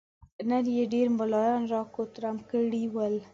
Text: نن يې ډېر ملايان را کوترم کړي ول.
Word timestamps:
نن 0.49 0.65
يې 0.75 0.83
ډېر 0.93 1.07
ملايان 1.19 1.61
را 1.71 1.81
کوترم 1.95 2.37
کړي 2.49 2.83
ول. 2.93 3.15